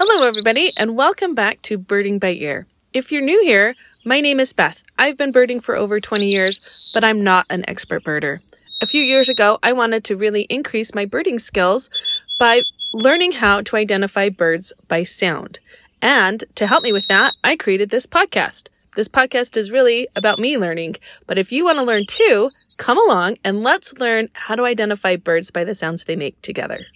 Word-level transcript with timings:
Hello, 0.00 0.28
everybody, 0.28 0.70
and 0.78 0.96
welcome 0.96 1.34
back 1.34 1.60
to 1.62 1.76
Birding 1.76 2.20
by 2.20 2.30
Ear. 2.30 2.68
If 2.92 3.10
you're 3.10 3.20
new 3.20 3.42
here, 3.42 3.74
my 4.04 4.20
name 4.20 4.38
is 4.38 4.52
Beth. 4.52 4.84
I've 4.96 5.18
been 5.18 5.32
birding 5.32 5.58
for 5.58 5.74
over 5.74 5.98
20 5.98 6.24
years, 6.24 6.92
but 6.94 7.02
I'm 7.02 7.24
not 7.24 7.46
an 7.50 7.64
expert 7.66 8.04
birder. 8.04 8.38
A 8.80 8.86
few 8.86 9.02
years 9.02 9.28
ago, 9.28 9.58
I 9.60 9.72
wanted 9.72 10.04
to 10.04 10.16
really 10.16 10.42
increase 10.42 10.94
my 10.94 11.04
birding 11.04 11.40
skills 11.40 11.90
by 12.38 12.62
learning 12.92 13.32
how 13.32 13.60
to 13.62 13.74
identify 13.74 14.28
birds 14.28 14.72
by 14.86 15.02
sound. 15.02 15.58
And 16.00 16.44
to 16.54 16.68
help 16.68 16.84
me 16.84 16.92
with 16.92 17.08
that, 17.08 17.34
I 17.42 17.56
created 17.56 17.90
this 17.90 18.06
podcast. 18.06 18.68
This 18.94 19.08
podcast 19.08 19.56
is 19.56 19.72
really 19.72 20.06
about 20.14 20.38
me 20.38 20.56
learning, 20.56 20.94
but 21.26 21.38
if 21.38 21.50
you 21.50 21.64
want 21.64 21.78
to 21.78 21.84
learn 21.84 22.06
too, 22.06 22.48
come 22.78 22.98
along 22.98 23.38
and 23.42 23.64
let's 23.64 23.98
learn 23.98 24.28
how 24.34 24.54
to 24.54 24.62
identify 24.62 25.16
birds 25.16 25.50
by 25.50 25.64
the 25.64 25.74
sounds 25.74 26.04
they 26.04 26.14
make 26.14 26.40
together. 26.40 26.86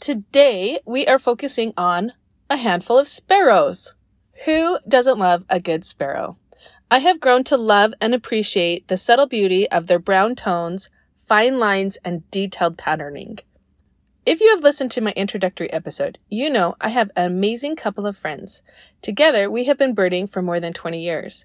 Today, 0.00 0.78
we 0.86 1.08
are 1.08 1.18
focusing 1.18 1.72
on 1.76 2.12
a 2.48 2.56
handful 2.56 2.98
of 2.98 3.08
sparrows. 3.08 3.94
Who 4.44 4.78
doesn't 4.86 5.18
love 5.18 5.44
a 5.50 5.58
good 5.58 5.84
sparrow? 5.84 6.38
I 6.88 7.00
have 7.00 7.18
grown 7.18 7.42
to 7.44 7.56
love 7.56 7.92
and 8.00 8.14
appreciate 8.14 8.86
the 8.86 8.96
subtle 8.96 9.26
beauty 9.26 9.68
of 9.70 9.88
their 9.88 9.98
brown 9.98 10.36
tones, 10.36 10.88
fine 11.26 11.58
lines, 11.58 11.98
and 12.04 12.30
detailed 12.30 12.78
patterning. 12.78 13.40
If 14.24 14.40
you 14.40 14.50
have 14.50 14.62
listened 14.62 14.92
to 14.92 15.00
my 15.00 15.10
introductory 15.16 15.70
episode, 15.72 16.18
you 16.28 16.48
know 16.48 16.76
I 16.80 16.90
have 16.90 17.10
an 17.16 17.26
amazing 17.26 17.74
couple 17.74 18.06
of 18.06 18.16
friends. 18.16 18.62
Together, 19.02 19.50
we 19.50 19.64
have 19.64 19.78
been 19.78 19.94
birding 19.94 20.28
for 20.28 20.42
more 20.42 20.60
than 20.60 20.72
20 20.72 21.02
years. 21.02 21.44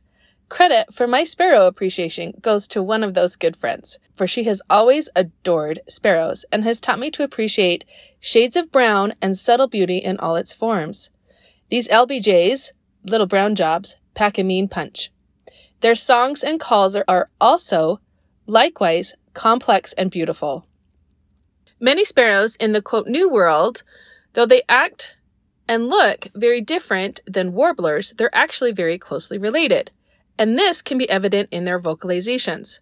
Credit 0.49 0.93
for 0.93 1.07
my 1.07 1.23
sparrow 1.23 1.65
appreciation 1.65 2.33
goes 2.39 2.67
to 2.67 2.83
one 2.83 3.03
of 3.03 3.15
those 3.15 3.35
good 3.35 3.57
friends, 3.57 3.97
for 4.13 4.27
she 4.27 4.43
has 4.43 4.61
always 4.69 5.09
adored 5.15 5.81
sparrows 5.87 6.45
and 6.51 6.63
has 6.63 6.79
taught 6.79 6.99
me 6.99 7.09
to 7.09 7.23
appreciate 7.23 7.83
shades 8.25 8.55
of 8.55 8.71
brown 8.71 9.13
and 9.21 9.37
subtle 9.37 9.67
beauty 9.67 9.97
in 9.97 10.17
all 10.17 10.37
its 10.37 10.53
forms. 10.53 11.09
These 11.67 11.89
LBJs, 11.89 12.71
little 13.03 13.27
brown 13.27 13.55
jobs, 13.55 13.97
pack 14.13 14.37
a 14.37 14.43
mean 14.43 14.69
punch. 14.69 15.11
Their 15.81 15.95
songs 15.95 16.41
and 16.41 16.57
calls 16.57 16.95
are, 16.95 17.29
also, 17.41 17.99
likewise, 18.47 19.13
complex 19.33 19.91
and 19.91 20.09
beautiful. 20.09 20.65
Many 21.81 22.05
sparrows 22.05 22.55
in 22.55 22.71
the 22.71 22.81
quote 22.81 23.07
new 23.07 23.29
world, 23.29 23.83
though 24.31 24.45
they 24.45 24.61
act 24.69 25.17
and 25.67 25.89
look 25.89 26.29
very 26.33 26.61
different 26.61 27.19
than 27.27 27.51
warblers, 27.51 28.13
they're 28.17 28.33
actually 28.33 28.71
very 28.71 28.97
closely 28.97 29.37
related 29.37 29.91
and 30.37 30.57
this 30.57 30.81
can 30.81 30.97
be 30.97 31.09
evident 31.09 31.49
in 31.51 31.63
their 31.63 31.79
vocalizations. 31.79 32.79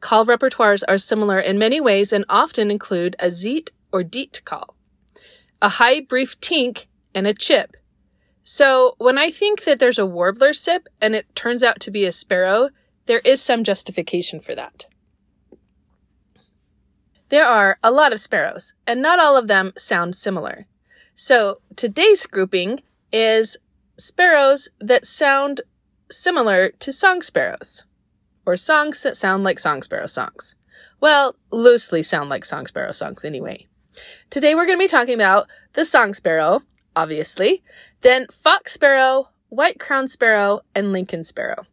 Call 0.00 0.26
repertoires 0.26 0.82
are 0.88 0.98
similar 0.98 1.38
in 1.38 1.58
many 1.58 1.80
ways 1.80 2.12
and 2.12 2.24
often 2.28 2.70
include 2.70 3.16
a 3.18 3.30
zeet 3.30 3.70
or 3.92 4.02
deet 4.02 4.42
call, 4.44 4.74
a 5.62 5.68
high 5.68 6.00
brief 6.00 6.40
tink, 6.40 6.86
and 7.14 7.26
a 7.26 7.34
chip. 7.34 7.76
So 8.44 8.94
when 8.98 9.18
I 9.18 9.30
think 9.30 9.64
that 9.64 9.78
there's 9.78 9.98
a 9.98 10.06
warbler 10.06 10.52
sip 10.52 10.88
and 11.00 11.14
it 11.14 11.34
turns 11.34 11.62
out 11.62 11.80
to 11.80 11.90
be 11.90 12.04
a 12.04 12.12
sparrow, 12.12 12.70
there 13.06 13.20
is 13.20 13.40
some 13.40 13.64
justification 13.64 14.40
for 14.40 14.54
that. 14.54 14.86
There 17.28 17.44
are 17.44 17.78
a 17.82 17.92
lot 17.92 18.12
of 18.12 18.20
sparrows, 18.20 18.74
and 18.86 19.00
not 19.00 19.20
all 19.20 19.36
of 19.36 19.46
them 19.46 19.72
sound 19.76 20.16
similar. 20.16 20.66
So 21.14 21.60
today's 21.76 22.26
grouping 22.26 22.82
is 23.12 23.56
sparrows 23.96 24.68
that 24.80 25.06
sound 25.06 25.60
similar 26.10 26.70
to 26.70 26.92
song 26.92 27.22
sparrows, 27.22 27.84
or 28.44 28.56
songs 28.56 29.02
that 29.04 29.16
sound 29.16 29.44
like 29.44 29.60
song 29.60 29.82
sparrow 29.82 30.08
songs. 30.08 30.56
Well, 31.00 31.36
loosely 31.52 32.02
sound 32.02 32.30
like 32.30 32.44
song 32.44 32.66
sparrow 32.66 32.92
songs 32.92 33.24
anyway. 33.24 33.68
Today 34.30 34.54
we're 34.54 34.66
going 34.66 34.78
to 34.78 34.84
be 34.84 34.88
talking 34.88 35.14
about 35.14 35.48
the 35.74 35.84
song 35.84 36.14
sparrow, 36.14 36.62
obviously, 36.94 37.62
then 38.02 38.26
fox 38.42 38.72
sparrow, 38.72 39.28
white 39.48 39.78
crowned 39.78 40.10
sparrow, 40.10 40.60
and 40.74 40.92
Lincoln 40.92 41.24
sparrow. 41.24 41.66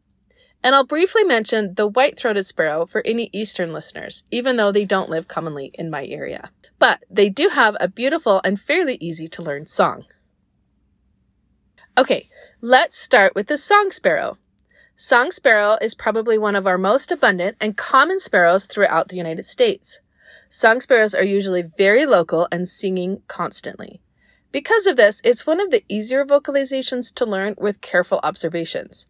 And 0.63 0.75
I'll 0.75 0.85
briefly 0.85 1.23
mention 1.23 1.75
the 1.75 1.88
white 1.88 2.17
throated 2.17 2.45
sparrow 2.45 2.85
for 2.85 3.01
any 3.05 3.29
eastern 3.31 3.71
listeners, 3.73 4.23
even 4.31 4.57
though 4.57 4.71
they 4.71 4.85
don't 4.85 5.09
live 5.09 5.27
commonly 5.27 5.71
in 5.73 5.89
my 5.89 6.05
area. 6.05 6.51
But 6.79 7.03
they 7.09 7.29
do 7.29 7.49
have 7.49 7.77
a 7.79 7.88
beautiful 7.88 8.41
and 8.44 8.59
fairly 8.59 8.97
easy 8.99 9.27
to 9.29 9.41
learn 9.41 9.65
song. 9.65 10.05
Okay, 11.97 12.27
let's 12.61 12.97
start 12.97 13.33
with 13.35 13.47
the 13.47 13.57
song 13.57 13.91
sparrow. 13.91 14.38
Song 14.95 15.31
sparrow 15.31 15.77
is 15.79 15.94
probably 15.94 16.38
one 16.38 16.55
of 16.55 16.65
our 16.65 16.77
most 16.77 17.11
abundant 17.11 17.55
and 17.61 17.77
common 17.77 18.19
sparrows 18.19 18.65
throughout 18.65 19.09
the 19.09 19.17
United 19.17 19.45
States. 19.45 20.01
Song 20.49 20.79
sparrows 20.81 21.13
are 21.13 21.23
usually 21.23 21.61
very 21.61 22.05
local 22.05 22.47
and 22.51 22.67
singing 22.67 23.21
constantly. 23.27 24.01
Because 24.51 24.87
of 24.87 24.95
this, 24.95 25.21
it's 25.23 25.45
one 25.45 25.59
of 25.59 25.71
the 25.71 25.83
easier 25.89 26.25
vocalizations 26.25 27.13
to 27.15 27.25
learn 27.25 27.55
with 27.57 27.81
careful 27.81 28.19
observations. 28.23 29.07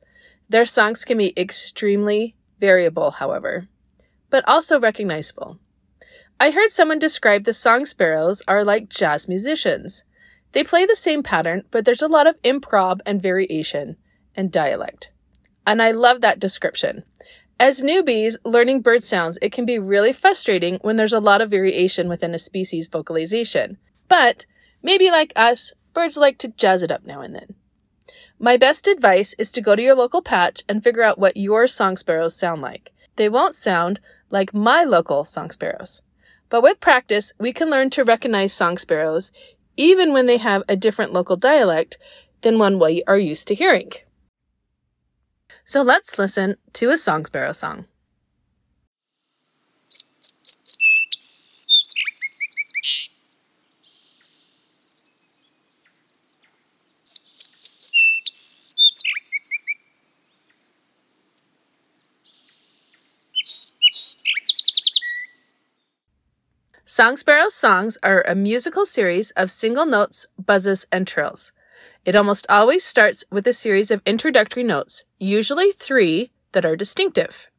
Their 0.49 0.65
songs 0.65 1.05
can 1.05 1.17
be 1.17 1.33
extremely 1.37 2.35
variable, 2.59 3.11
however, 3.11 3.67
but 4.29 4.47
also 4.47 4.79
recognizable. 4.79 5.59
I 6.39 6.51
heard 6.51 6.69
someone 6.69 6.99
describe 6.99 7.43
the 7.43 7.53
song 7.53 7.85
sparrows 7.85 8.41
are 8.47 8.63
like 8.63 8.89
jazz 8.89 9.27
musicians. 9.27 10.03
They 10.53 10.63
play 10.63 10.85
the 10.85 10.95
same 10.95 11.23
pattern, 11.23 11.63
but 11.71 11.85
there's 11.85 12.01
a 12.01 12.07
lot 12.07 12.27
of 12.27 12.41
improv 12.41 12.99
and 13.05 13.21
variation 13.21 13.97
and 14.35 14.51
dialect. 14.51 15.11
And 15.65 15.81
I 15.81 15.91
love 15.91 16.21
that 16.21 16.39
description. 16.39 17.03
As 17.59 17.81
newbies 17.81 18.38
learning 18.45 18.81
bird 18.81 19.03
sounds, 19.03 19.40
it 19.41 19.51
can 19.51 19.66
be 19.66 19.79
really 19.79 20.13
frustrating 20.13 20.78
when 20.81 20.95
there's 20.95 21.13
a 21.13 21.19
lot 21.19 21.41
of 21.41 21.50
variation 21.50 22.07
within 22.07 22.35
a 22.35 22.40
species 22.40 22.88
vocalization. 22.88 23.78
But 24.07 24.45
maybe 24.84 25.09
like 25.09 25.34
us, 25.35 25.73
birds 25.94 26.17
like 26.17 26.38
to 26.40 26.50
jazz 26.50 26.84
it 26.84 26.91
up 26.91 27.03
now 27.03 27.22
and 27.22 27.34
then. 27.34 27.56
My 28.38 28.57
best 28.57 28.88
advice 28.88 29.34
is 29.40 29.51
to 29.53 29.62
go 29.62 29.75
to 29.75 29.81
your 29.81 29.96
local 29.96 30.22
patch 30.22 30.63
and 30.69 30.84
figure 30.84 31.01
out 31.01 31.17
what 31.17 31.35
your 31.35 31.66
song 31.66 31.97
sparrows 31.97 32.35
sound 32.35 32.62
like. 32.62 32.94
They 33.16 33.28
won't 33.28 33.56
sound 33.56 34.00
like 34.29 34.53
my 34.53 34.84
local 34.84 35.23
song 35.23 35.50
sparrows. 35.50 36.03
But 36.50 36.62
with 36.62 36.79
practice, 36.79 37.34
we 37.40 37.51
can 37.53 37.72
learn 37.72 37.90
to 37.91 38.03
recognize 38.03 38.53
song 38.53 38.78
sparrows 38.78 39.31
even 39.75 40.13
when 40.13 40.28
they 40.28 40.38
have 40.38 40.63
a 40.69 40.75
different 40.75 41.13
local 41.13 41.35
dialect 41.35 41.97
than 42.41 42.59
one 42.59 42.79
we 42.79 43.03
are 43.07 43.17
used 43.17 43.47
to 43.47 43.56
hearing. 43.56 43.91
So 45.67 45.81
let's 45.81 46.17
listen 46.17 46.55
to 46.75 46.91
a 46.91 46.97
song 46.97 47.25
sparrow 47.25 47.51
song. 47.51 47.88
Song 66.85 67.17
Sparrow's 67.17 67.53
songs 67.53 67.97
are 68.01 68.22
a 68.25 68.34
musical 68.34 68.85
series 68.85 69.31
of 69.31 69.51
single 69.51 69.85
notes, 69.85 70.25
buzzes, 70.39 70.85
and 70.94 71.05
trills. 71.05 71.51
It 72.07 72.16
almost 72.16 72.45
always 72.47 72.85
starts 72.85 73.25
with 73.29 73.45
a 73.47 73.51
series 73.51 73.91
of 73.91 74.01
introductory 74.06 74.63
notes, 74.63 75.03
usually 75.19 75.73
three, 75.73 76.31
that 76.53 76.63
are 76.63 76.78
distinctive. 76.78 77.50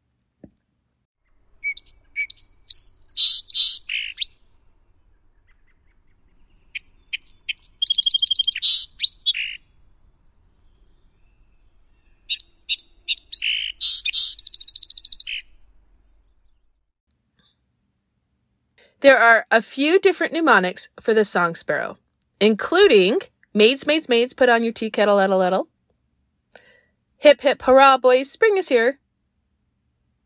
There 19.01 19.19
are 19.19 19.45
a 19.51 19.61
few 19.61 20.01
different 20.01 20.33
mnemonics 20.33 20.89
for 20.99 21.13
the 21.13 21.27
song 21.27 21.55
sparrow, 21.55 21.99
including 22.41 23.21
maids, 23.55 23.87
maids, 23.87 24.09
maids, 24.09 24.35
put 24.35 24.49
on 24.49 24.63
your 24.63 24.73
tea 24.73 24.91
kettle, 24.91 25.19
ettle, 25.19 25.41
ettle. 25.41 25.69
Hip, 27.19 27.41
hip, 27.41 27.63
hurrah, 27.63 27.99
boys, 27.99 28.31
spring 28.31 28.57
is 28.57 28.69
here. 28.69 28.99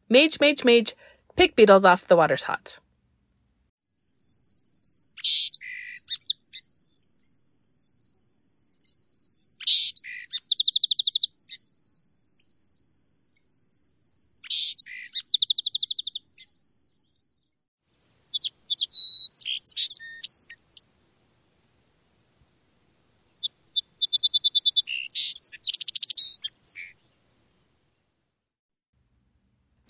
Mage, 0.09 0.39
mage, 0.41 0.65
mage, 0.65 0.95
pick 1.37 1.57
beetles 1.57 1.85
off 1.85 2.07
the 2.07 2.17
water's 2.17 2.45
hot. 2.45 2.81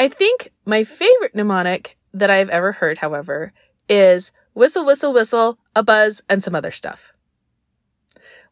I 0.03 0.09
think 0.09 0.51
my 0.67 0.83
favorite 0.83 1.33
mnemonic 1.33 1.97
that 2.13 2.29
I've 2.29 2.51
ever 2.51 2.73
heard, 2.73 2.99
however, 2.99 3.53
is 3.89 4.33
whistle, 4.53 4.85
whistle, 4.85 5.13
whistle, 5.13 5.59
a 5.77 5.85
buzz, 5.85 6.21
and 6.29 6.43
some 6.43 6.57
other 6.57 6.73
stuff. 6.73 7.13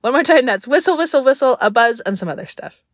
One 0.01 0.13
more 0.13 0.23
time, 0.23 0.47
that's 0.47 0.69
whistle, 0.69 0.97
whistle, 0.97 1.25
whistle, 1.25 1.59
a 1.61 1.69
buzz, 1.69 1.99
and 2.07 2.17
some 2.17 2.29
other 2.29 2.47
stuff. 2.47 2.85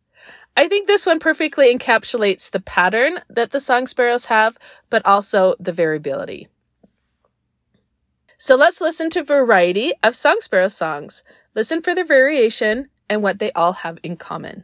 I 0.55 0.67
think 0.67 0.87
this 0.87 1.05
one 1.05 1.19
perfectly 1.19 1.71
encapsulates 1.71 2.49
the 2.49 2.59
pattern 2.59 3.19
that 3.29 3.51
the 3.51 3.59
song 3.59 3.85
sparrows 3.85 4.25
have, 4.25 4.57
but 4.89 5.05
also 5.05 5.53
the 5.59 5.71
variability. 5.71 6.47
So 8.39 8.55
let's 8.55 8.81
listen 8.81 9.11
to 9.11 9.23
variety 9.23 9.93
of 10.01 10.15
song 10.15 10.37
sparrow 10.39 10.69
songs. 10.69 11.23
Listen 11.53 11.83
for 11.83 11.93
their 11.93 12.05
variation 12.05 12.89
and 13.07 13.21
what 13.21 13.37
they 13.37 13.51
all 13.51 13.73
have 13.73 13.99
in 14.01 14.17
common. 14.17 14.63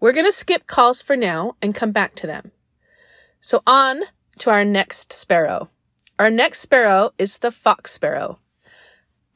We're 0.00 0.12
going 0.12 0.26
to 0.26 0.32
skip 0.32 0.66
calls 0.66 1.02
for 1.02 1.14
now 1.14 1.56
and 1.60 1.74
come 1.74 1.92
back 1.92 2.14
to 2.16 2.26
them. 2.26 2.52
So 3.40 3.62
on 3.66 4.00
to 4.38 4.50
our 4.50 4.64
next 4.64 5.12
sparrow. 5.12 5.68
Our 6.18 6.30
next 6.30 6.60
sparrow 6.60 7.10
is 7.18 7.38
the 7.38 7.50
fox 7.50 7.92
sparrow. 7.92 8.38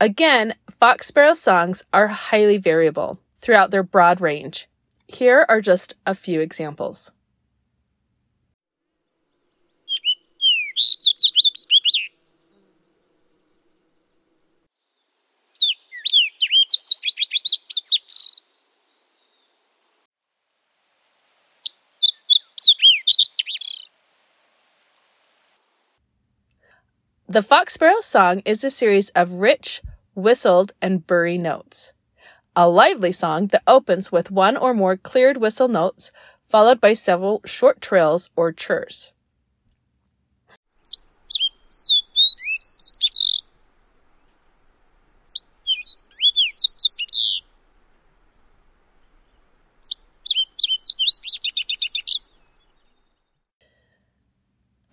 Again, 0.01 0.55
fox 0.71 1.07
sparrow 1.07 1.35
songs 1.35 1.83
are 1.93 2.09
highly 2.09 2.59
variable 2.59 3.21
throughout 3.41 3.71
their 3.71 3.83
broad 3.83 4.21
range. 4.21 4.69
Here 5.07 5.45
are 5.49 5.61
just 5.61 5.97
a 6.07 6.15
few 6.15 6.41
examples. 6.41 7.13
The 27.27 27.43
Fox 27.43 27.73
Sparrow 27.73 28.03
song 28.03 28.43
is 28.45 28.63
a 28.63 28.69
series 28.71 29.09
of 29.11 29.41
rich, 29.41 29.81
whistled, 30.15 30.75
and 30.83 31.07
burry 31.07 31.39
notes. 31.39 31.95
A 32.55 32.69
lively 32.69 33.13
song 33.13 33.47
that 33.47 33.63
opens 33.67 34.13
with 34.13 34.31
one 34.31 34.59
or 34.59 34.75
more 34.75 34.99
cleared 34.99 35.39
whistle 35.39 35.69
notes, 35.69 36.13
followed 36.51 36.83
by 36.83 36.93
several 36.93 37.41
short 37.47 37.81
trills 37.81 38.29
or 38.37 38.53
churs. 38.53 39.14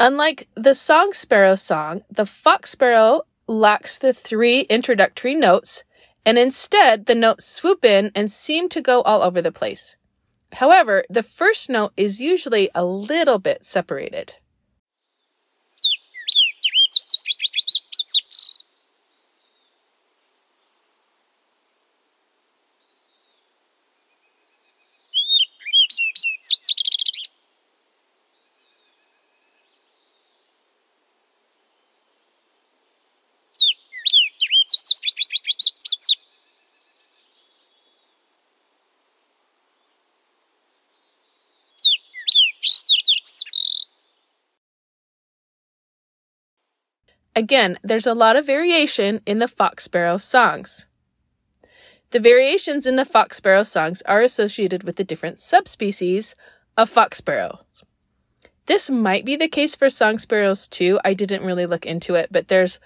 Unlike 0.04 0.48
the 0.56 0.74
song 0.74 1.14
sparrow 1.14 1.54
song, 1.54 2.02
the 2.10 2.26
fox 2.26 2.72
sparrow 2.72 3.22
lacks 3.46 4.00
the 4.00 4.14
three 4.14 4.62
introductory 4.62 5.36
notes, 5.36 5.84
and 6.26 6.40
instead 6.40 7.06
the 7.06 7.14
notes 7.14 7.46
swoop 7.46 7.86
in 7.86 8.12
and 8.16 8.32
seem 8.32 8.68
to 8.70 8.82
go 8.82 9.04
all 9.04 9.22
over 9.22 9.44
the 9.44 9.52
place. 9.52 9.98
However, 10.54 11.06
the 11.08 11.22
first 11.22 11.70
note 11.70 11.94
is 11.96 12.20
usually 12.20 12.72
a 12.74 12.84
little 12.84 13.38
bit 13.38 13.64
separated. 13.64 14.34
Again, 47.36 47.80
there's 47.84 48.08
a 48.08 48.14
lot 48.14 48.36
of 48.36 48.46
variation 48.46 49.22
in 49.26 49.40
the 49.40 49.48
fox 49.48 49.86
sparrow 49.86 50.18
songs. 50.18 50.88
The 52.12 52.20
variations 52.20 52.86
in 52.86 52.98
the 52.98 53.06
fox 53.06 53.38
sparrow 53.38 53.64
songs 53.64 54.02
are 54.04 54.22
associated 54.22 54.84
with 54.84 54.98
the 54.98 55.06
different 55.06 55.40
subspecies 55.40 56.36
of 56.76 56.90
fox 56.90 57.20
sparrows. 57.20 57.84
This 58.66 58.90
might 58.90 59.24
be 59.24 59.38
the 59.38 59.48
case 59.48 59.76
for 59.76 59.90
song 59.90 60.18
sparrows 60.18 60.68
too. 60.68 61.00
I 61.06 61.14
didn't 61.14 61.46
really 61.46 61.66
look 61.66 61.86
into 61.86 62.16
it, 62.16 62.30
but 62.32 62.50
there's 62.50 62.80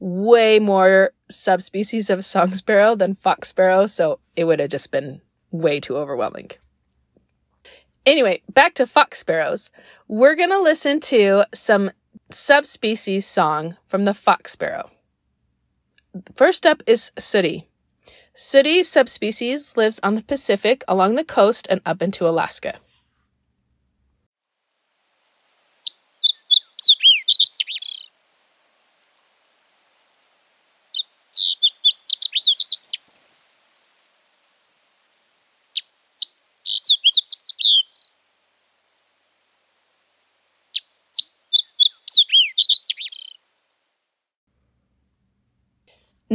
way 0.00 0.58
more 0.58 1.12
subspecies 1.30 2.10
of 2.10 2.24
song 2.24 2.54
sparrow 2.54 2.96
than 2.96 3.14
fox 3.14 3.48
sparrow, 3.48 3.86
so 3.86 4.18
it 4.34 4.44
would 4.44 4.58
have 4.58 4.70
just 4.70 4.90
been 4.90 5.20
way 5.52 5.80
too 5.80 5.96
overwhelming. 5.96 6.50
Anyway, 8.04 8.42
back 8.52 8.74
to 8.74 8.86
fox 8.86 9.18
sparrows. 9.18 9.70
We're 10.06 10.36
going 10.36 10.50
to 10.50 10.60
listen 10.60 11.00
to 11.00 11.44
some 11.54 11.90
subspecies 12.30 13.26
song 13.26 13.76
from 13.86 14.04
the 14.04 14.14
fox 14.14 14.52
sparrow. 14.52 14.90
First 16.34 16.66
up 16.66 16.82
is 16.86 17.12
sooty. 17.18 17.68
Sooty 18.34 18.82
subspecies 18.82 19.76
lives 19.76 20.00
on 20.02 20.14
the 20.14 20.22
Pacific 20.22 20.84
along 20.88 21.14
the 21.14 21.24
coast 21.24 21.66
and 21.70 21.80
up 21.86 22.02
into 22.02 22.28
Alaska. 22.28 22.78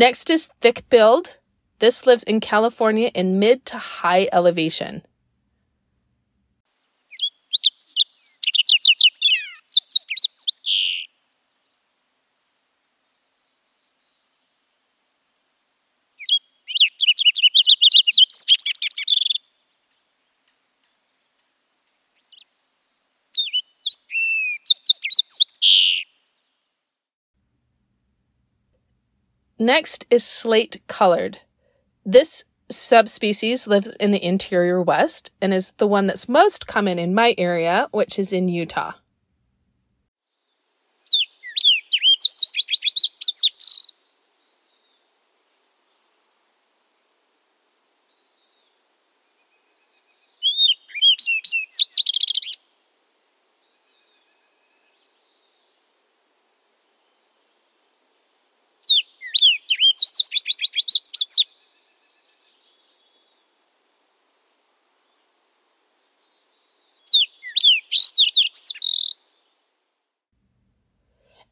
Next 0.01 0.31
is 0.31 0.50
thick 0.62 0.89
billed. 0.89 1.38
This 1.77 2.08
lives 2.08 2.24
in 2.24 2.39
California 2.39 3.12
in 3.13 3.38
mid 3.38 3.67
to 3.67 3.77
high 3.77 4.27
elevation. 4.31 5.03
Next 29.62 30.08
is 30.10 30.24
slate 30.24 30.82
colored. 30.88 31.38
This 32.03 32.46
subspecies 32.72 33.68
lives 33.68 33.89
in 34.00 34.10
the 34.10 34.25
interior 34.25 34.82
west 34.82 35.30
and 35.39 35.53
is 35.53 35.74
the 35.74 35.86
one 35.86 36.08
that's 36.08 36.27
most 36.27 36.65
common 36.65 36.98
in 36.98 37.13
my 37.13 37.36
area, 37.38 37.88
which 37.91 38.18
is 38.18 38.34
in 38.34 38.48
Utah. 38.48 38.94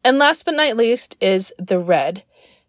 And 0.10 0.18
last 0.18 0.44
but 0.44 0.56
not 0.56 0.76
least 0.76 1.16
is 1.22 1.54
the 1.60 1.78
red. 1.78 2.24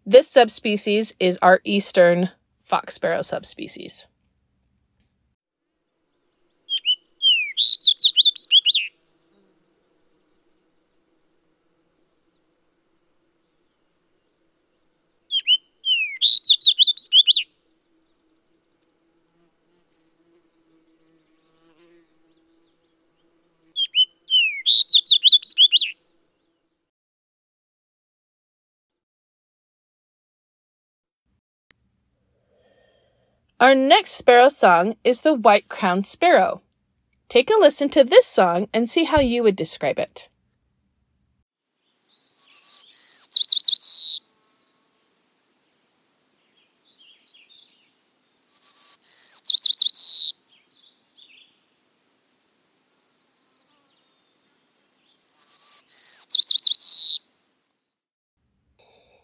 This 0.05 0.27
subspecies 0.27 1.15
is 1.19 1.39
our 1.41 1.59
eastern 1.63 2.29
fox 2.61 2.93
sparrow 2.93 3.23
subspecies. 3.23 4.07
Our 33.61 33.75
next 33.75 34.13
sparrow 34.13 34.49
song 34.49 34.95
is 35.03 35.21
the 35.21 35.35
White 35.35 35.69
Crowned 35.69 36.07
Sparrow. 36.07 36.63
Take 37.29 37.51
a 37.51 37.53
listen 37.53 37.89
to 37.89 38.03
this 38.03 38.25
song 38.25 38.67
and 38.73 38.89
see 38.89 39.03
how 39.03 39.19
you 39.19 39.43
would 39.43 39.55
describe 39.55 39.99
it. 39.99 40.29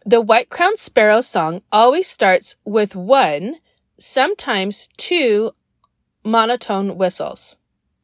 The 0.06 0.22
white 0.22 0.50
crowned 0.50 0.78
sparrow 0.78 1.22
song 1.22 1.64
always 1.72 2.08
starts 2.08 2.56
with 2.64 2.96
one 2.96 3.58
sometimes 4.00 4.90
two 4.98 5.52
monotone 6.24 6.98
whistles. 6.98 7.58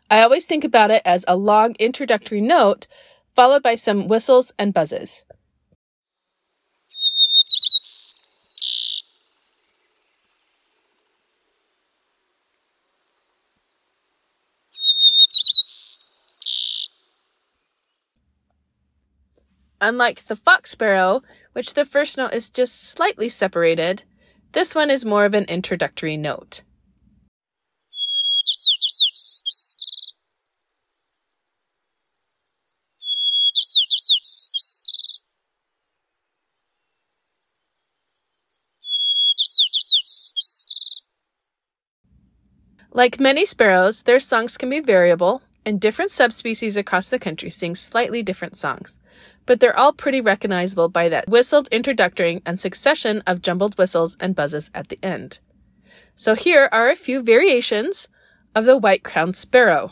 I 0.10 0.22
always 0.22 0.46
think 0.46 0.64
about 0.64 0.92
it 0.92 1.02
as 1.06 1.26
a 1.28 1.36
long 1.36 1.76
introductory 1.80 2.42
note 2.42 2.88
followed 3.36 3.64
by 3.64 3.76
some 3.76 4.08
whistles 4.08 4.52
and 4.60 4.74
buzzes. 4.74 5.24
Unlike 19.82 20.28
the 20.28 20.38
fox 20.38 20.72
sparrow, 20.72 21.24
which 21.52 21.74
the 21.74 21.84
first 21.84 22.18
note 22.18 22.34
is 22.34 22.50
just 22.50 22.84
slightly 22.84 23.28
separated, 23.28 24.04
this 24.54 24.74
one 24.74 24.90
is 24.90 25.04
more 25.04 25.26
of 25.26 25.34
an 25.34 25.46
introductory 25.46 26.16
note. 26.16 26.62
Like 42.96 43.20
many 43.20 43.44
sparrows, 43.44 44.04
their 44.04 44.20
songs 44.20 44.56
can 44.56 44.70
be 44.70 44.80
variable, 44.80 45.42
and 45.66 45.82
different 45.82 46.12
subspecies 46.12 46.78
across 46.78 47.10
the 47.10 47.18
country 47.18 47.50
sing 47.50 47.74
slightly 47.74 48.22
different 48.22 48.56
songs 48.56 48.98
but 49.46 49.60
they're 49.60 49.78
all 49.78 49.94
pretty 49.94 50.22
recognizable 50.22 50.90
by 50.90 51.10
that 51.10 51.28
whistled 51.28 51.68
introductory 51.72 52.42
and 52.46 52.60
succession 52.60 53.22
of 53.28 53.42
jumbled 53.42 53.78
whistles 53.78 54.16
and 54.20 54.36
buzzes 54.36 54.72
at 54.74 54.90
the 54.90 55.00
end. 55.04 55.40
So 56.16 56.36
here 56.36 56.70
are 56.72 56.90
a 56.90 56.96
few 56.96 57.22
variations 57.22 58.08
of 58.56 58.66
the 58.66 58.78
white 58.78 59.04
crowned 59.04 59.36
sparrow. 59.36 59.92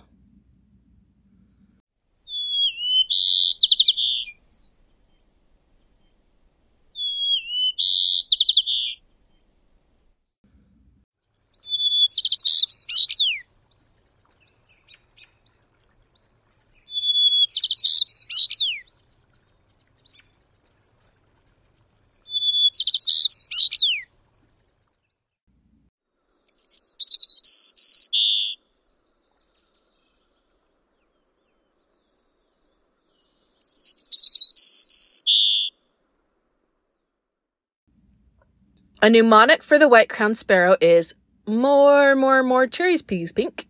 A 39.04 39.10
mnemonic 39.10 39.64
for 39.64 39.80
the 39.80 39.88
white 39.88 40.10
crowned 40.10 40.38
sparrow 40.38 40.78
is 40.80 41.16
more, 41.48 42.14
more, 42.16 42.44
more 42.44 42.68
cherries, 42.68 43.02
peas, 43.02 43.32
pink. 43.32 43.66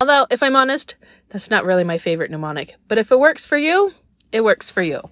Although, 0.00 0.26
if 0.28 0.42
I'm 0.42 0.56
honest, 0.56 0.96
that's 1.28 1.50
not 1.50 1.64
really 1.64 1.84
my 1.84 1.98
favorite 1.98 2.32
mnemonic. 2.32 2.74
But 2.88 2.98
if 2.98 3.12
it 3.12 3.20
works 3.20 3.46
for 3.46 3.56
you, 3.56 3.92
it 4.32 4.42
works 4.42 4.68
for 4.68 4.82
you. 4.82 5.02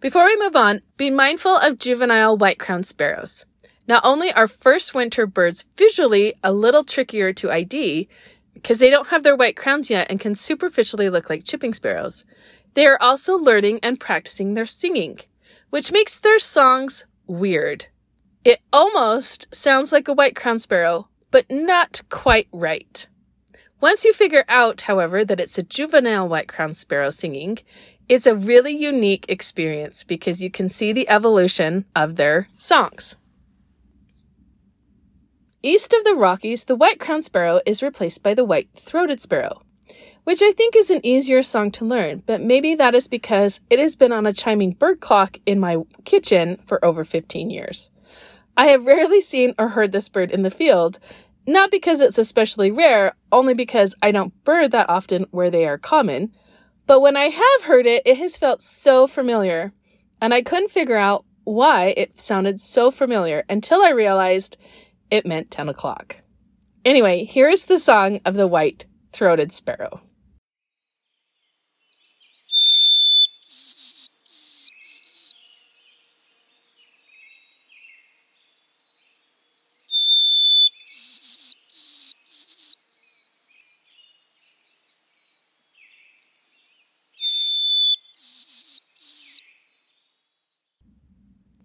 Before 0.00 0.26
we 0.26 0.38
move 0.38 0.54
on, 0.54 0.82
be 0.98 1.10
mindful 1.10 1.56
of 1.56 1.78
juvenile 1.78 2.36
white 2.36 2.58
crowned 2.58 2.86
sparrows. 2.86 3.46
Not 3.88 4.04
only 4.04 4.30
are 4.30 4.46
first 4.46 4.94
winter 4.94 5.26
birds 5.26 5.64
visually 5.76 6.34
a 6.44 6.52
little 6.52 6.84
trickier 6.84 7.32
to 7.32 7.50
ID 7.50 8.06
because 8.52 8.78
they 8.80 8.90
don't 8.90 9.08
have 9.08 9.22
their 9.22 9.34
white 9.34 9.56
crowns 9.56 9.88
yet 9.88 10.08
and 10.10 10.20
can 10.20 10.34
superficially 10.34 11.08
look 11.08 11.30
like 11.30 11.44
chipping 11.44 11.72
sparrows, 11.72 12.26
they 12.74 12.86
are 12.86 13.00
also 13.00 13.36
learning 13.36 13.80
and 13.82 13.98
practicing 13.98 14.52
their 14.52 14.66
singing, 14.66 15.18
which 15.70 15.90
makes 15.90 16.18
their 16.18 16.38
songs 16.38 17.06
weird. 17.26 17.86
It 18.44 18.60
almost 18.72 19.52
sounds 19.54 19.90
like 19.90 20.06
a 20.06 20.12
white 20.12 20.36
crown 20.36 20.58
sparrow, 20.58 21.08
but 21.30 21.46
not 21.50 22.02
quite 22.10 22.48
right. 22.52 23.06
Once 23.80 24.04
you 24.04 24.12
figure 24.12 24.44
out, 24.48 24.82
however, 24.82 25.24
that 25.24 25.40
it's 25.40 25.56
a 25.56 25.62
juvenile 25.62 26.28
white 26.28 26.48
crown 26.48 26.74
sparrow 26.74 27.10
singing, 27.10 27.58
it's 28.08 28.26
a 28.26 28.36
really 28.36 28.76
unique 28.76 29.24
experience 29.28 30.04
because 30.04 30.42
you 30.42 30.50
can 30.50 30.68
see 30.68 30.92
the 30.92 31.08
evolution 31.08 31.84
of 31.94 32.16
their 32.16 32.48
songs. 32.54 33.16
East 35.62 35.92
of 35.92 36.04
the 36.04 36.14
Rockies, 36.14 36.64
the 36.64 36.76
white 36.76 37.00
crowned 37.00 37.24
sparrow 37.24 37.60
is 37.66 37.82
replaced 37.82 38.22
by 38.22 38.32
the 38.32 38.44
white 38.44 38.68
throated 38.76 39.20
sparrow, 39.20 39.60
which 40.22 40.40
I 40.40 40.52
think 40.52 40.76
is 40.76 40.88
an 40.88 41.04
easier 41.04 41.42
song 41.42 41.72
to 41.72 41.84
learn, 41.84 42.22
but 42.26 42.40
maybe 42.40 42.76
that 42.76 42.94
is 42.94 43.08
because 43.08 43.60
it 43.68 43.80
has 43.80 43.96
been 43.96 44.12
on 44.12 44.24
a 44.24 44.32
chiming 44.32 44.70
bird 44.70 45.00
clock 45.00 45.38
in 45.46 45.58
my 45.58 45.78
kitchen 46.04 46.58
for 46.64 46.84
over 46.84 47.02
15 47.02 47.50
years. 47.50 47.90
I 48.56 48.66
have 48.66 48.86
rarely 48.86 49.20
seen 49.20 49.54
or 49.58 49.70
heard 49.70 49.90
this 49.90 50.08
bird 50.08 50.30
in 50.30 50.42
the 50.42 50.50
field, 50.50 51.00
not 51.44 51.72
because 51.72 52.00
it's 52.00 52.18
especially 52.18 52.70
rare, 52.70 53.16
only 53.32 53.54
because 53.54 53.96
I 54.00 54.12
don't 54.12 54.44
bird 54.44 54.70
that 54.70 54.88
often 54.88 55.26
where 55.32 55.50
they 55.50 55.66
are 55.66 55.76
common, 55.76 56.30
but 56.86 57.00
when 57.00 57.16
I 57.16 57.30
have 57.30 57.62
heard 57.64 57.86
it, 57.86 58.04
it 58.06 58.18
has 58.18 58.38
felt 58.38 58.62
so 58.62 59.08
familiar, 59.08 59.72
and 60.20 60.32
I 60.32 60.42
couldn't 60.42 60.70
figure 60.70 60.96
out 60.96 61.24
why 61.42 61.94
it 61.96 62.20
sounded 62.20 62.60
so 62.60 62.92
familiar 62.92 63.44
until 63.48 63.82
I 63.82 63.90
realized 63.90 64.56
it 65.10 65.26
meant 65.26 65.50
10 65.50 65.68
o'clock. 65.68 66.16
Anyway, 66.84 67.24
here 67.24 67.48
is 67.48 67.66
the 67.66 67.78
song 67.78 68.20
of 68.24 68.34
the 68.34 68.46
white 68.46 68.86
throated 69.12 69.52
sparrow. 69.52 70.00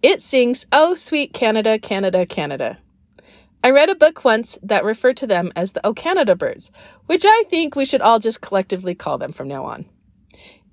It 0.02 0.22
sings, 0.22 0.66
Oh, 0.74 0.96
sweet 0.96 1.32
Canada, 1.34 1.80
Canada, 1.80 2.26
Canada. 2.26 2.78
I 3.65 3.70
read 3.70 3.89
a 3.89 3.96
book 3.96 4.25
once 4.25 4.60
that 4.62 4.84
referred 4.84 5.15
to 5.17 5.27
them 5.27 5.53
as 5.55 5.72
the 5.72 5.86
O 5.88 5.93
Canada 5.93 6.36
birds, 6.36 6.70
which 7.05 7.24
I 7.25 7.46
think 7.50 7.75
we 7.75 7.86
should 7.86 8.01
all 8.01 8.20
just 8.20 8.41
collectively 8.41 8.93
call 8.93 9.17
them 9.17 9.32
from 9.32 9.48
now 9.48 9.63
on. 9.63 9.86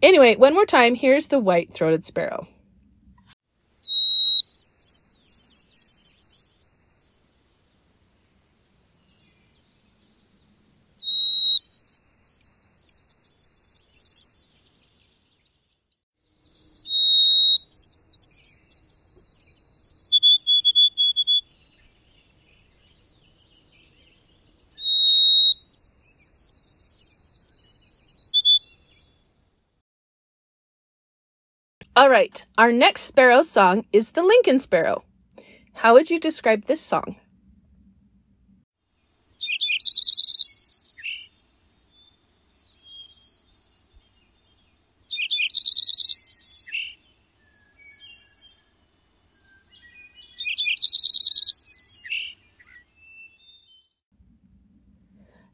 Anyway, 0.02 0.35
one 0.35 0.54
more 0.54 0.66
time, 0.66 0.97
here's 0.97 1.28
the 1.28 1.38
white 1.38 1.73
throated 1.73 2.04
sparrow. 2.04 2.49
All 32.00 32.09
right, 32.09 32.42
our 32.57 32.73
next 32.73 33.02
sparrow 33.02 33.42
song 33.42 33.85
is 33.92 34.12
the 34.12 34.23
Lincoln 34.23 34.59
Sparrow. 34.59 35.04
How 35.75 35.92
would 35.92 36.09
you 36.09 36.19
describe 36.19 36.64
this 36.64 36.80
song? 36.80 37.16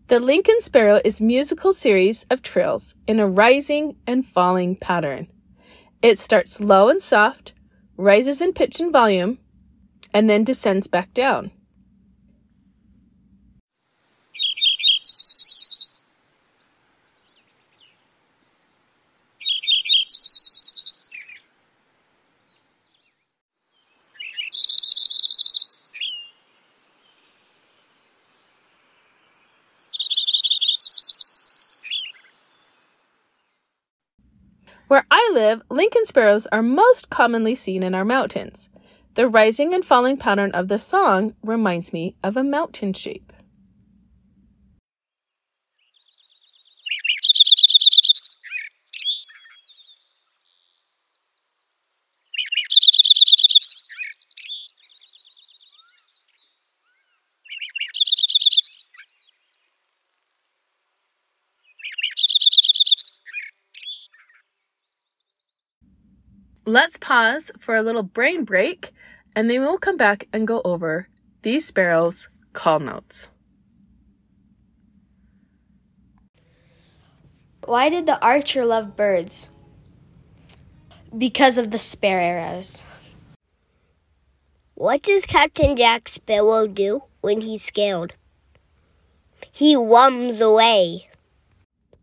The 0.07 0.21
Lincoln 0.21 0.61
Sparrow 0.61 1.01
is 1.05 1.21
musical 1.21 1.73
series 1.73 2.25
of 2.31 2.41
trills 2.41 2.95
in 3.09 3.19
a 3.19 3.27
rising 3.27 3.97
and 4.07 4.25
falling 4.25 4.77
pattern. 4.77 5.27
It 6.03 6.19
starts 6.19 6.61
low 6.61 6.89
and 6.89 7.01
soft, 7.01 7.53
rises 7.97 8.41
in 8.41 8.53
pitch 8.53 8.81
and 8.81 8.93
volume, 8.93 9.39
and 10.13 10.29
then 10.29 10.45
descends 10.45 10.87
back 10.87 11.13
down. 11.15 11.51
Where 34.89 35.05
I 35.11 35.31
live, 35.33 35.63
Lincoln 35.69 36.05
sparrows 36.05 36.47
are 36.53 36.63
most 36.63 37.11
commonly 37.11 37.57
seen 37.57 37.83
in 37.83 37.93
our 37.93 38.05
mountains. 38.05 38.69
The 39.15 39.29
rising 39.29 39.75
and 39.75 39.85
falling 39.85 40.17
pattern 40.17 40.53
of 40.53 40.69
the 40.69 40.79
song 40.79 41.35
reminds 41.43 41.93
me 41.93 42.15
of 42.23 42.37
a 42.37 42.45
mountain 42.45 42.93
shape. 42.93 43.33
Let's 66.69 66.97
pause 66.97 67.53
for 67.61 67.77
a 67.77 67.83
little 67.83 68.03
brain 68.03 68.43
break 68.43 68.91
and 69.37 69.49
then 69.49 69.61
we'll 69.61 69.79
come 69.79 69.97
back 69.97 70.27
and 70.33 70.49
go 70.49 70.61
over 70.65 71.09
these 71.43 71.65
sparrows' 71.65 72.29
call 72.55 72.81
notes. 72.81 73.29
Why 77.65 77.89
did 77.89 78.07
the 78.07 78.21
archer 78.21 78.65
love 78.65 78.97
birds? 78.97 79.51
Because 81.17 81.57
of 81.57 81.71
the 81.71 81.79
sparrows. 81.79 82.83
What 84.75 85.05
does 85.05 85.25
Captain 85.25 85.77
Jack 85.77 86.09
Sparrow 86.09 86.67
do 86.67 87.05
when 87.21 87.43
he's 87.43 87.63
scared? 87.63 88.15
He 89.53 89.77
wums 89.77 90.41
away. 90.41 91.11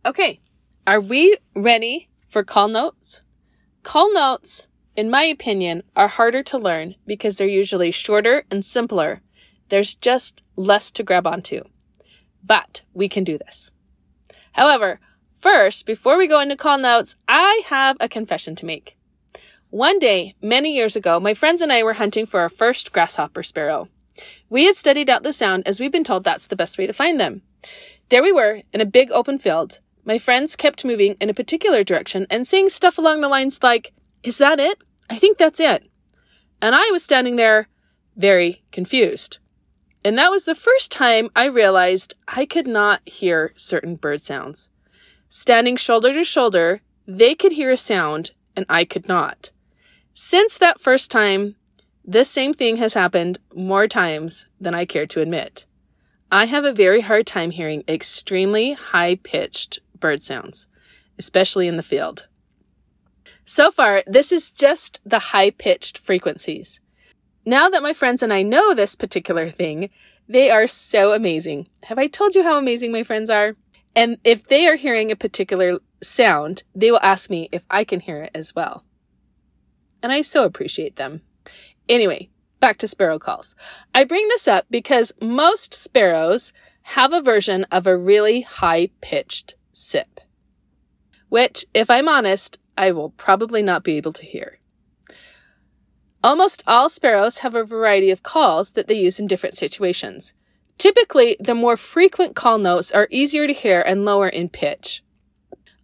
Okay, 0.06 0.39
are 0.88 1.02
we 1.02 1.38
ready 1.54 2.08
for 2.30 2.45
call 2.45 2.69
notes? 2.69 3.22
Call 3.84 4.13
notes, 4.13 4.67
in 4.96 5.10
my 5.10 5.26
opinion, 5.26 5.84
are 5.93 6.08
harder 6.08 6.41
to 6.43 6.58
learn 6.58 6.96
because 7.06 7.38
they're 7.38 7.48
usually 7.48 7.91
shorter 7.91 8.46
and 8.50 8.63
simpler. 8.63 9.22
There's 9.67 9.96
just 9.96 10.41
less 10.56 10.89
to 10.91 11.04
grab 11.04 11.28
onto. 11.28 11.63
But 12.43 12.82
we 12.93 13.10
can 13.10 13.26
do 13.26 13.38
this. 13.38 13.72
However, 14.54 15.02
first, 15.34 15.86
before 15.86 16.17
we 16.17 16.28
go 16.28 16.39
into 16.39 16.56
call 16.56 16.78
notes, 16.78 17.17
I 17.28 17.62
have 17.65 17.98
a 18.00 18.08
confession 18.08 18.56
to 18.56 18.65
make. 18.65 18.96
One 19.69 20.00
day, 20.00 20.36
many 20.41 20.76
years 20.76 20.96
ago, 20.96 21.19
my 21.19 21.34
friends 21.34 21.62
and 21.62 21.72
I 21.72 21.84
were 21.84 21.93
hunting 21.93 22.26
for 22.26 22.39
our 22.39 22.50
first 22.50 22.93
grasshopper 22.93 23.43
sparrow. 23.43 23.89
We 24.50 24.65
had 24.65 24.76
studied 24.76 25.10
out 25.10 25.24
the 25.24 25.34
sound 25.34 25.67
as 25.67 25.80
we've 25.80 25.91
been 25.91 26.04
told 26.04 26.24
that's 26.24 26.48
the 26.48 26.56
best 26.56 26.78
way 26.78 26.88
to 26.88 26.93
find 26.93 27.19
them. 27.19 27.41
There 28.10 28.24
we 28.24 28.32
were 28.32 28.62
in 28.72 28.80
a 28.80 28.86
big 28.86 29.12
open 29.12 29.39
field, 29.39 29.80
my 30.05 30.17
friends 30.17 30.55
kept 30.55 30.83
moving 30.85 31.15
in 31.21 31.29
a 31.29 31.33
particular 31.33 31.83
direction 31.83 32.27
and 32.29 32.45
saying 32.45 32.69
stuff 32.69 32.97
along 32.97 33.21
the 33.21 33.29
lines 33.29 33.63
like, 33.63 33.93
Is 34.23 34.37
that 34.39 34.59
it? 34.59 34.83
I 35.09 35.17
think 35.17 35.37
that's 35.37 35.59
it. 35.59 35.83
And 36.61 36.75
I 36.75 36.89
was 36.91 37.03
standing 37.03 37.35
there 37.35 37.67
very 38.15 38.63
confused. 38.71 39.39
And 40.03 40.17
that 40.17 40.31
was 40.31 40.45
the 40.45 40.55
first 40.55 40.91
time 40.91 41.29
I 41.35 41.45
realized 41.45 42.15
I 42.27 42.45
could 42.45 42.67
not 42.67 43.01
hear 43.05 43.53
certain 43.55 43.95
bird 43.95 44.21
sounds. 44.21 44.69
Standing 45.29 45.77
shoulder 45.77 46.13
to 46.13 46.23
shoulder, 46.23 46.81
they 47.07 47.35
could 47.35 47.53
hear 47.53 47.71
a 47.71 47.77
sound 47.77 48.31
and 48.55 48.65
I 48.69 48.85
could 48.85 49.07
not. 49.07 49.49
Since 50.13 50.57
that 50.57 50.81
first 50.81 51.09
time, 51.09 51.55
this 52.05 52.29
same 52.29 52.53
thing 52.53 52.75
has 52.77 52.93
happened 52.93 53.39
more 53.55 53.87
times 53.87 54.45
than 54.59 54.75
I 54.75 54.85
care 54.85 55.07
to 55.07 55.21
admit. 55.21 55.65
I 56.31 56.45
have 56.45 56.65
a 56.65 56.73
very 56.73 56.99
hard 56.99 57.25
time 57.25 57.51
hearing 57.51 57.83
extremely 57.87 58.73
high 58.73 59.15
pitched 59.15 59.79
bird 60.03 60.21
sounds, 60.21 60.67
especially 61.17 61.69
in 61.69 61.77
the 61.77 61.89
field. 61.93 62.27
So 63.45 63.71
far, 63.71 64.03
this 64.05 64.33
is 64.33 64.51
just 64.51 64.99
the 65.05 65.19
high 65.19 65.51
pitched 65.51 65.97
frequencies. 65.97 66.81
Now 67.45 67.69
that 67.69 67.81
my 67.81 67.93
friends 67.93 68.21
and 68.21 68.33
I 68.33 68.41
know 68.41 68.73
this 68.73 68.95
particular 68.95 69.49
thing, 69.49 69.89
they 70.27 70.49
are 70.49 70.67
so 70.67 71.13
amazing. 71.13 71.67
Have 71.83 71.99
I 71.99 72.07
told 72.07 72.35
you 72.35 72.43
how 72.43 72.57
amazing 72.57 72.91
my 72.91 73.03
friends 73.03 73.29
are? 73.29 73.55
And 73.95 74.17
if 74.25 74.45
they 74.47 74.67
are 74.67 74.75
hearing 74.75 75.09
a 75.09 75.15
particular 75.15 75.79
sound, 76.01 76.63
they 76.75 76.91
will 76.91 76.99
ask 77.01 77.29
me 77.29 77.47
if 77.53 77.63
I 77.69 77.85
can 77.85 78.01
hear 78.01 78.23
it 78.23 78.31
as 78.35 78.53
well. 78.53 78.83
And 80.01 80.11
I 80.11 80.19
so 80.19 80.43
appreciate 80.43 80.97
them. 80.97 81.21
Anyway, 81.87 82.29
back 82.59 82.77
to 82.79 82.89
sparrow 82.89 83.19
calls. 83.19 83.55
I 83.95 84.03
bring 84.03 84.27
this 84.27 84.49
up 84.49 84.65
because 84.69 85.13
most 85.21 85.73
sparrows 85.73 86.51
have 86.81 87.13
a 87.13 87.21
version 87.21 87.65
of 87.71 87.87
a 87.87 87.97
really 87.97 88.41
high 88.41 88.89
pitched 89.01 89.55
sip, 89.73 90.21
which, 91.29 91.65
if 91.73 91.89
I'm 91.89 92.07
honest, 92.07 92.59
I 92.77 92.91
will 92.91 93.09
probably 93.09 93.62
not 93.62 93.83
be 93.83 93.97
able 93.97 94.13
to 94.13 94.25
hear. 94.25 94.59
Almost 96.23 96.63
all 96.65 96.88
sparrows 96.88 97.39
have 97.39 97.53
a 97.53 97.65
variety 97.65 98.09
of 98.09 98.23
calls 98.23 98.71
that 98.71 98.88
they 98.88 98.97
use 98.97 99.19
in 99.19 99.27
different 99.27 99.55
situations. 99.55 100.33
Typically, 100.77 101.36
the 101.39 101.53
more 101.53 101.75
frequent 101.75 102.36
call 102.36 102.57
notes 102.57 102.91
are 102.91 103.09
easier 103.12 103.45
to 103.45 103.53
hear 103.53 103.81
and 103.81 104.05
lower 104.05 104.29
in 104.29 104.47
pitch. 104.47 105.03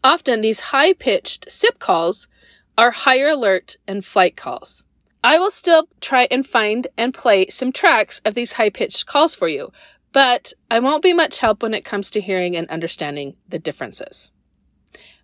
Often, 0.04 0.42
these 0.42 0.60
high 0.60 0.94
pitched 0.94 1.52
sip 1.52 1.78
calls 1.78 2.30
are 2.78 2.92
higher 2.92 3.28
alert 3.28 3.76
and 3.86 4.06
flight 4.06 4.38
calls. 4.38 4.86
I 5.22 5.38
will 5.38 5.52
still 5.52 5.90
try 6.00 6.30
and 6.32 6.48
find 6.48 6.88
and 6.98 7.14
play 7.14 7.50
some 7.50 7.74
tracks 7.74 8.22
of 8.24 8.34
these 8.34 8.54
high 8.54 8.70
pitched 8.70 9.06
calls 9.06 9.36
for 9.36 9.50
you, 9.50 9.74
but 10.12 10.54
I 10.72 10.80
won't 10.80 11.04
be 11.04 11.14
much 11.14 11.40
help 11.40 11.62
when 11.62 11.74
it 11.74 11.86
comes 11.86 12.12
to 12.12 12.22
hearing 12.22 12.56
and 12.56 12.70
understanding 12.70 13.36
the 13.48 13.60
differences. 13.60 14.32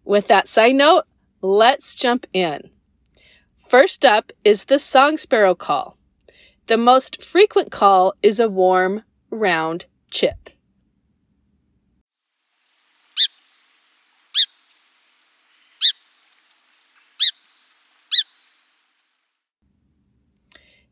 With 0.03 0.27
that 0.27 0.47
side 0.47 0.75
note, 0.75 1.05
let's 1.41 1.95
jump 1.95 2.27
in. 2.33 2.69
First 3.55 4.05
up 4.05 4.31
is 4.43 4.65
the 4.65 4.77
song 4.77 5.17
sparrow 5.17 5.55
call. 5.55 5.97
The 6.67 6.77
most 6.77 7.23
frequent 7.23 7.71
call 7.71 8.13
is 8.21 8.39
a 8.39 8.49
warm, 8.49 9.03
round 9.31 9.85
chip. 10.11 10.49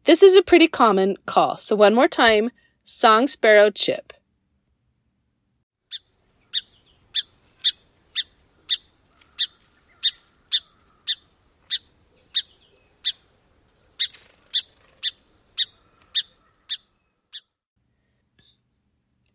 This 0.05 0.21
is 0.21 0.35
a 0.35 0.41
pretty 0.41 0.67
common 0.67 1.15
call. 1.25 1.57
So 1.57 1.75
one 1.75 1.95
more 1.95 2.09
time, 2.09 2.51
song 2.83 3.27
sparrow 3.27 3.69
chip. 3.69 4.13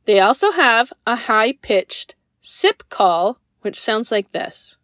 They 0.04 0.20
also 0.20 0.52
have 0.52 0.90
a 1.06 1.16
high 1.16 1.52
pitched 1.52 2.14
sip 2.40 2.82
call, 2.88 3.38
which 3.60 3.78
sounds 3.78 4.10
like 4.10 4.32
this. 4.32 4.78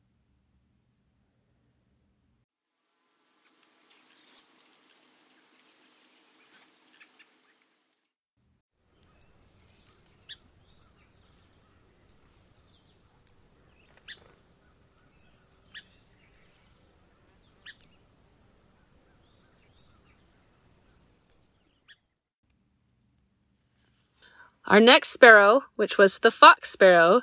Our 24.67 24.81
next 24.81 25.11
sparrow, 25.11 25.65
which 25.77 25.99
was 25.99 26.21
the 26.21 26.31
fox 26.31 26.71
sparrow, 26.71 27.21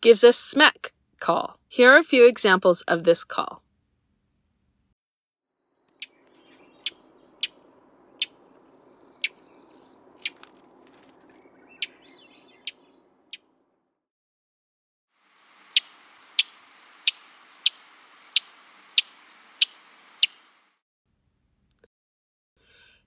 gives 0.00 0.22
a 0.22 0.32
smack 0.32 0.92
call. 1.18 1.58
Here 1.66 1.92
are 1.92 1.98
a 1.98 2.04
few 2.04 2.28
examples 2.28 2.82
of 2.82 3.02
this 3.02 3.24
call. 3.24 3.62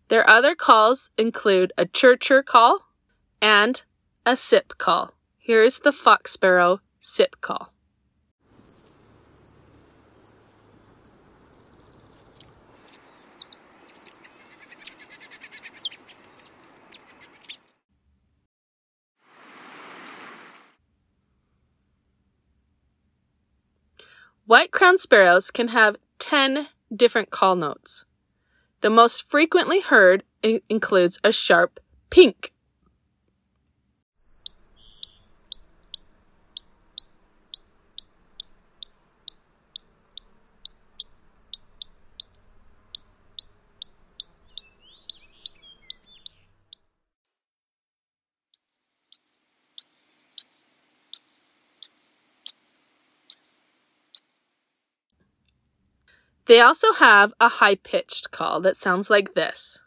Their 0.09 0.29
other 0.29 0.55
calls 0.55 1.11
include 1.17 1.71
a 1.77 1.85
churcher 1.85 2.43
call, 2.43 2.88
and 3.41 3.81
a 4.25 4.35
sip 4.35 4.77
call. 4.77 5.13
Here 5.37 5.63
is 5.63 5.79
the 5.79 5.91
fox 5.91 6.31
sparrow 6.31 6.81
sip 6.99 7.41
call. 7.41 7.73
White 24.45 24.71
crowned 24.71 24.99
sparrows 24.99 25.51
can 25.51 25.67
have 25.67 25.97
10 26.17 26.69
different 26.95 27.29
call 27.29 27.55
notes. 27.55 28.05
The 28.81 28.89
most 28.89 29.21
frequently 29.21 29.81
heard 29.81 30.23
includes 30.41 31.19
a 31.23 31.31
sharp 31.31 31.79
pink 32.09 32.51
They 56.49 56.61
also 56.61 56.93
have 56.93 57.31
a 57.39 57.47
high 57.47 57.75
pitched 57.75 58.31
call 58.31 58.59
that 58.61 58.75
sounds 58.75 59.11
like 59.11 59.35
this. 59.35 59.81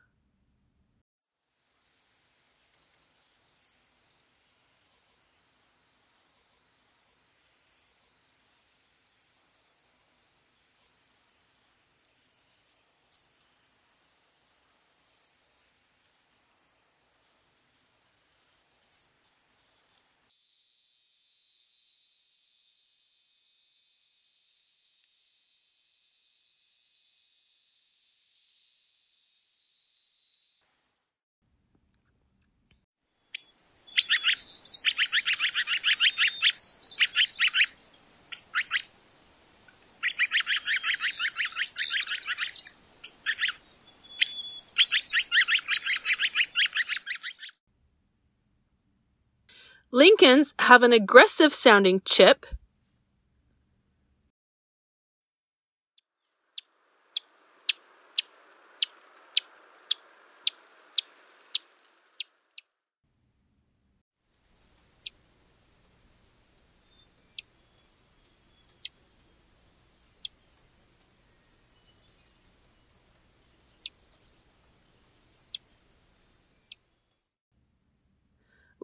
Lincolns 50.03 50.53
have 50.59 50.83
an 50.83 50.93
aggressive 50.93 51.55
sounding 51.55 52.03
chip. 52.05 52.45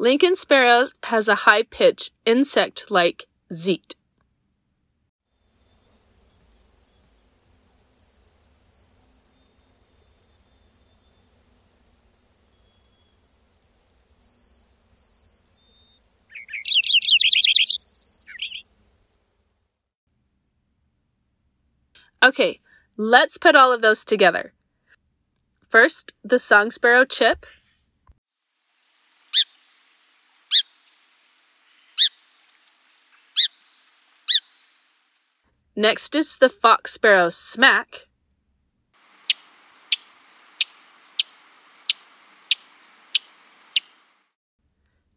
Lincoln 0.09 0.37
sparrows 0.37 0.94
has 1.03 1.29
a 1.29 1.35
high 1.35 1.64
pitch 1.64 2.12
insect 2.25 2.90
like 2.90 3.27
zeet. 3.53 3.94
Okay, 22.23 22.61
let's 22.97 23.37
put 23.37 23.55
all 23.55 23.75
of 23.75 23.83
those 23.83 24.07
together. 24.07 24.55
First, 25.68 26.14
the 26.25 26.38
song 26.38 26.71
sparrow 26.71 27.05
chip. 27.05 27.44
Next 35.78 36.16
is 36.16 36.38
the 36.38 36.48
fox 36.48 36.94
sparrow 36.94 37.30
smack. 37.30 38.08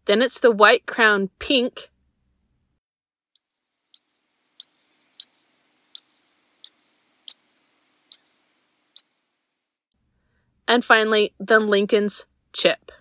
Then 0.05 0.21
it's 0.21 0.39
the 0.39 0.51
white 0.51 0.85
crown 0.85 1.31
pink. 1.39 1.89
And 10.67 10.85
finally, 10.85 11.33
the 11.39 11.59
Lincoln's 11.59 12.27
chip. 12.53 12.91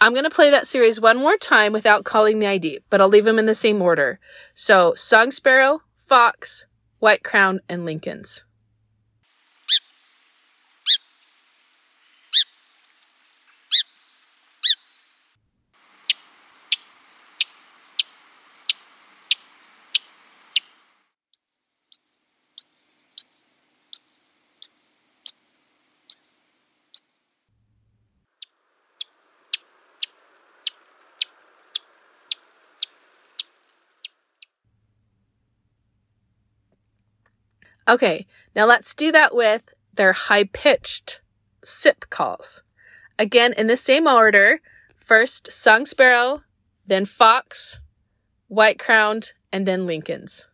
I'm 0.00 0.12
going 0.12 0.24
to 0.24 0.30
play 0.30 0.50
that 0.50 0.68
series 0.68 1.00
one 1.00 1.16
more 1.16 1.36
time 1.36 1.72
without 1.72 2.04
calling 2.04 2.38
the 2.38 2.46
ID, 2.46 2.80
but 2.88 3.00
I'll 3.00 3.08
leave 3.08 3.24
them 3.24 3.38
in 3.38 3.46
the 3.46 3.54
same 3.54 3.82
order. 3.82 4.20
So, 4.54 4.94
song 4.94 5.32
sparrow, 5.32 5.82
fox, 5.92 6.66
white 7.00 7.24
crown, 7.24 7.60
and 7.68 7.84
Lincolns. 7.84 8.44
Okay, 37.88 38.26
now 38.54 38.66
let's 38.66 38.94
do 38.94 39.10
that 39.12 39.34
with 39.34 39.74
their 39.94 40.12
high 40.12 40.44
pitched 40.44 41.20
sip 41.64 42.04
calls. 42.10 42.62
Again, 43.18 43.54
in 43.54 43.66
the 43.66 43.76
same 43.76 44.06
order 44.06 44.60
first 44.94 45.50
song 45.50 45.86
sparrow, 45.86 46.42
then 46.86 47.06
fox, 47.06 47.80
white 48.48 48.78
crowned, 48.78 49.32
and 49.50 49.66
then 49.66 49.86
Lincolns. 49.86 50.46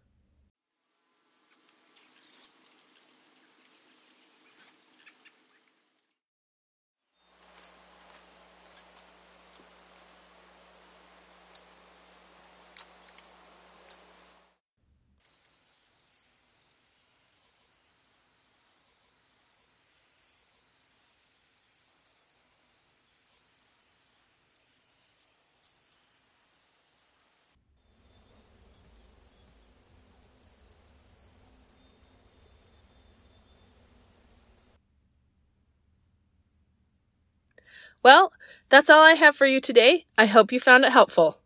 Well, 38.04 38.32
that's 38.68 38.90
all 38.90 39.02
I 39.02 39.14
have 39.14 39.34
for 39.34 39.46
you 39.46 39.62
today. 39.62 40.04
I 40.18 40.26
hope 40.26 40.52
you 40.52 40.60
found 40.60 40.84
it 40.84 40.92
helpful. 40.92 41.38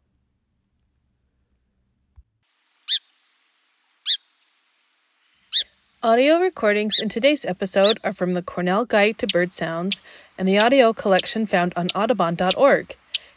Audio 6.02 6.40
recordings 6.40 6.98
in 6.98 7.08
today's 7.08 7.44
episode 7.44 8.00
are 8.02 8.12
from 8.12 8.34
the 8.34 8.42
Cornell 8.42 8.84
Guide 8.84 9.18
to 9.18 9.28
Bird 9.28 9.52
Sounds 9.52 10.02
and 10.36 10.48
the 10.48 10.60
audio 10.60 10.92
collection 10.92 11.46
found 11.46 11.72
on 11.76 11.86
audubon.org, 11.94 12.96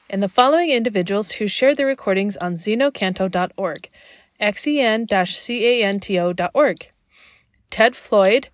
and 0.10 0.24
the 0.24 0.30
following 0.30 0.72
individuals 0.72 1.34
who 1.34 1.48
shared 1.48 1.78
the 1.78 1.86
recordings 1.86 2.38
on 2.38 2.54
xenocanto.org, 2.54 3.90
xen-canto.org. 4.42 6.78
Ted 7.70 7.96
Floyd, 7.96 8.50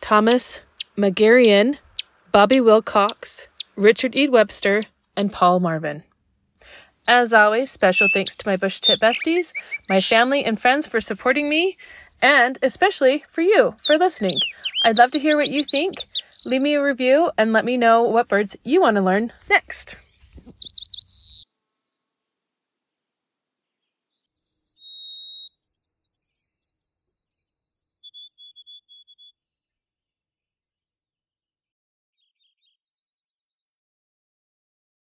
Thomas 0.00 0.62
Magarian, 0.96 1.76
Bobby 2.32 2.60
Wilcox, 2.60 3.48
Richard 3.76 4.18
E. 4.18 4.26
Webster, 4.28 4.80
and 5.16 5.32
Paul 5.32 5.60
Marvin. 5.60 6.02
As 7.06 7.32
always, 7.32 7.70
special 7.70 8.08
thanks 8.12 8.36
to 8.36 8.50
my 8.50 8.56
Bushtit 8.56 8.98
besties, 8.98 9.52
my 9.88 10.00
family 10.00 10.44
and 10.44 10.58
friends 10.58 10.86
for 10.86 10.98
supporting 10.98 11.48
me, 11.48 11.76
and 12.20 12.58
especially 12.62 13.24
for 13.30 13.42
you 13.42 13.74
for 13.86 13.98
listening. 13.98 14.34
I'd 14.84 14.96
love 14.96 15.10
to 15.12 15.18
hear 15.18 15.36
what 15.36 15.52
you 15.52 15.62
think. 15.62 15.92
Leave 16.46 16.62
me 16.62 16.74
a 16.74 16.82
review 16.82 17.30
and 17.36 17.52
let 17.52 17.64
me 17.64 17.76
know 17.76 18.02
what 18.02 18.28
birds 18.28 18.56
you 18.64 18.80
want 18.80 18.96
to 18.96 19.02
learn 19.02 19.32
next. 19.48 19.96